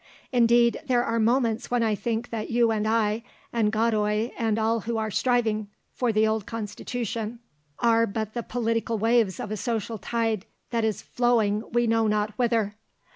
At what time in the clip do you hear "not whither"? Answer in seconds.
12.07-12.75